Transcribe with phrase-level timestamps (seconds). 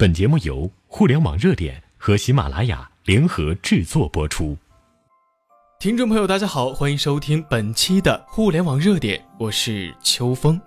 [0.00, 4.56] 本节目由互联网热点和喜马拉雅联合制作播出。
[5.80, 10.60] 听众朋友，大家好，欢迎收听本期的互联网热点，我是秋风。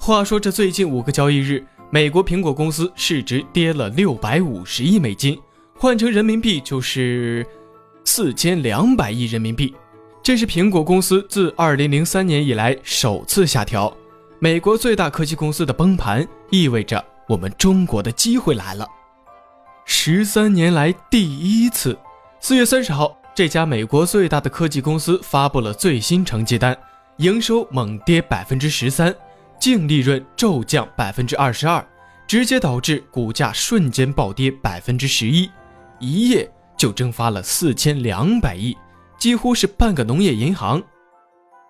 [0.00, 5.38] 话说，这最近五个交易日，美国苹果公司市值跌了六百五十亿美金，
[5.76, 7.46] 换成人民币就是
[8.06, 9.74] 四千两百亿人民币。
[10.22, 13.94] 这是苹果公司自二零零三年以来首次下调。
[14.38, 18.86] 美国最大科技公司的崩盘，意味着我们中国的机会来了。
[19.86, 21.98] 十三年来第一次，
[22.40, 26.76] 四月三十号，这家美国最大的科技公司发布了最新成绩单，
[27.16, 29.14] 营收猛跌百分之十三，
[29.58, 31.82] 净利润骤降百分之二十二，
[32.26, 35.50] 直接导致股价瞬间暴跌百分之十一，
[36.00, 38.76] 一夜就蒸发了四千两百亿，
[39.18, 40.82] 几乎是半个农业银行。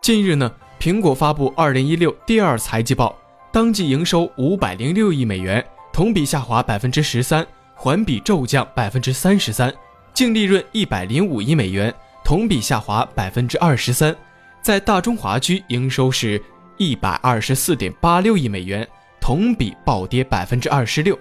[0.03, 0.51] 近日呢？
[0.81, 3.17] 苹果发布二零一六第二财季报，
[3.53, 9.71] 当季营收五百零六亿美元，同比下滑百分之十三，环比骤降百分之三十三；
[10.15, 11.93] 净利润一百零五亿美元，
[12.25, 14.17] 同比下滑百分之二十三。
[14.63, 16.43] 在大中华区，营收是
[16.79, 18.89] 一百二十四点八六亿美元，
[19.21, 21.19] 同比暴跌百分之二十六。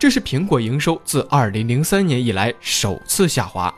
[0.00, 3.72] 这是苹果营收自二零零三年以来首次下滑。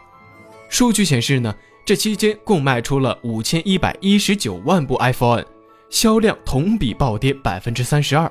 [0.70, 1.54] 数据显示呢。
[1.82, 5.42] 这期间共卖出了五千一百一十九万部 iPhone，
[5.90, 8.30] 销量同比暴跌百分之三十二；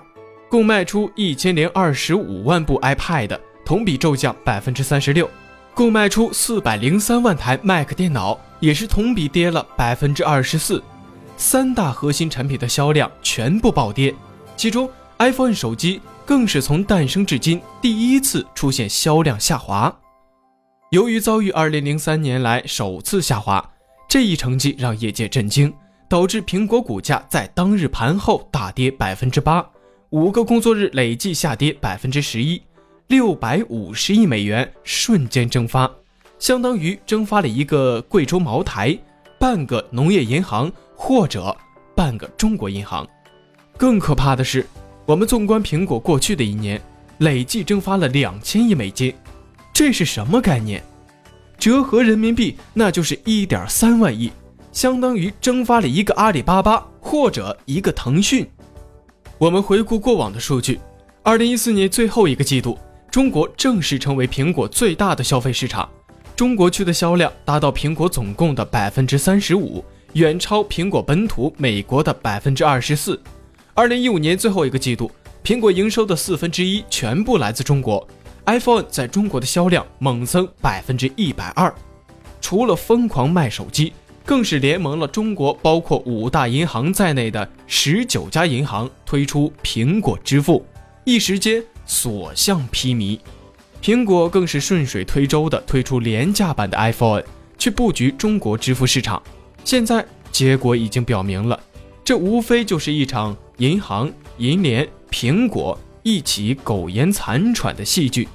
[0.50, 5.28] 共卖出一千零二十五万部 iPad，同比骤降百分之三十六；
[5.76, 10.82] 共卖出四百零三万台 Mac 电脑，也是同比跌了百分之二十四。
[11.36, 14.16] 三大核心产品的销量全部暴跌，
[14.56, 19.94] 其中 iPhone 手机更是从诞生至今第一次出现销量下滑。
[20.92, 23.70] 由于遭遇二零零三年来首次下滑，
[24.08, 25.74] 这一成绩让业界震惊，
[26.10, 29.64] 导致苹果股价在当日盘后大跌百分之八，
[30.10, 32.60] 五个工作日累计下跌百分之十一，
[33.08, 35.90] 六百五十亿美元瞬间蒸发，
[36.40, 38.98] 相当于蒸发了一个贵州茅台、
[39.40, 41.56] 半个农业银行或者
[41.96, 43.08] 半个中国银行。
[43.78, 44.66] 更可怕的是，
[45.06, 46.82] 我们纵观苹果过去的一年，
[47.20, 49.14] 累计蒸发了两千亿美金。
[49.72, 50.84] 这是什么概念？
[51.60, 54.32] 折合人民币，那就是一点三万亿，
[54.80, 58.50] 相当于蒸发了一个阿里巴巴或者一个腾讯。
[59.38, 60.80] 我们回顾过往的数据，
[61.22, 62.80] 二零一四年最后一个季度，
[63.12, 65.90] 中国正式成为苹果最大的消费市场，
[66.34, 73.22] 中国区的销量达到苹果总共的百分之三十五，远超苹果本土美国的百分之二十四。
[73.74, 75.12] 二零一五年最后一个季度，
[75.44, 78.08] 苹果营收的四分之一全部来自中国。
[78.46, 81.76] iPhone 在中国的销量猛增百分之一百二，
[82.40, 83.92] 除了疯狂卖手机，
[84.30, 90.64] 更是联盟了中国包括五大银行在内的十九家银行推出苹果支付，
[91.04, 93.18] 一时间所向披靡。
[93.82, 97.24] 苹果更是顺水推舟的推出廉价版的 iPhone
[97.58, 99.20] 去布局中国支付市场。
[99.64, 101.60] 现在结果已经表明了，
[102.06, 108.28] 这无非就是一场银行、银联、苹果一起苟延残喘的戏剧。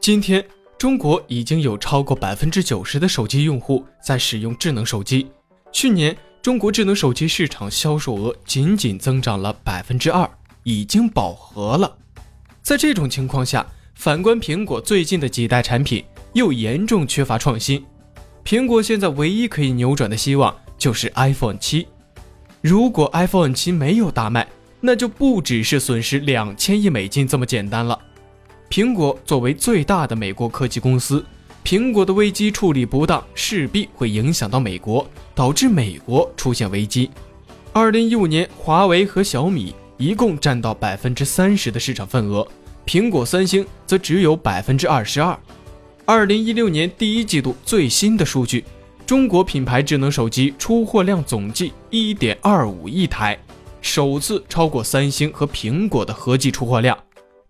[0.00, 0.42] 今天，
[0.80, 5.30] 中国已经有超过百分之九十的手机用户在使用智能手机。
[5.70, 10.26] 去年，中国智能手机市场销售额仅仅增长了百分之二，
[10.62, 11.98] 已经饱和了。
[12.62, 16.02] 在这种情况下，反观苹果最近的几代产品
[16.32, 17.84] 又严重缺乏创新。
[18.42, 21.86] 苹果现在唯一可以扭转的希望就是 iPhone 七。
[22.62, 24.48] 如果 iPhone 七没有大卖，
[24.80, 28.00] 那就不只是损失两千亿美金这么简单了。
[28.70, 31.26] 苹果作为最大的美国科技公司，
[31.64, 35.04] 苹果的危机处理不当，势必会影响到美国，
[35.34, 37.10] 导致美国出现危机。
[37.72, 42.46] 二零一五年，华为和小米一共占到百分之三十的市场份额，
[42.86, 45.36] 苹果、三星则只有百分之二十二。
[46.04, 48.64] 二零一六年第一季度最新的数据，
[49.04, 53.36] 中国品牌智能手机出货量总计一点二五亿台，
[53.82, 56.96] 首次超过三星和苹果的合计出货量，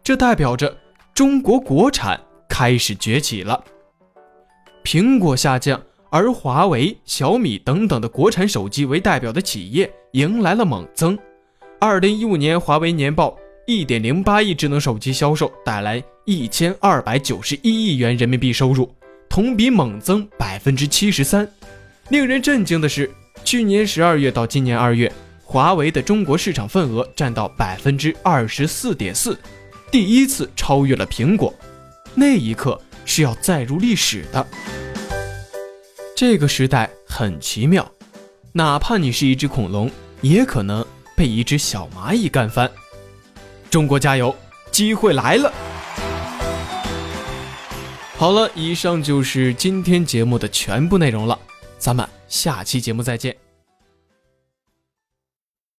[0.02, 0.74] 这代表着。
[1.14, 2.18] 中国国产
[2.48, 3.62] 开始崛起了，
[4.82, 11.18] 苹果下降，而华为、小米等等的国产手机为代表的企业迎来了猛增。
[11.78, 13.36] 二零一五年华为年报，
[13.66, 18.90] 一点零八亿智能手机销售带来一千二百九十一亿元人民币收入，
[19.28, 21.46] 同比猛增百分之七十三。
[22.08, 23.10] 令人震惊的是，
[23.44, 25.12] 去年十二月到今年二月，
[25.44, 29.38] 华为的中国市场份额占到百分之二十四点四。
[29.90, 31.52] 第一次超越了苹果，
[32.14, 34.46] 那一刻是要载入历史的。
[36.16, 37.90] 这个时代很奇妙，
[38.52, 39.90] 哪怕你是一只恐龙，
[40.20, 42.70] 也可能被一只小蚂蚁干翻。
[43.68, 44.34] 中国加油，
[44.70, 45.52] 机会来了！
[48.16, 51.36] 好了，以上就是今天节目的全部内容了，
[51.78, 53.34] 咱们下期节目再见。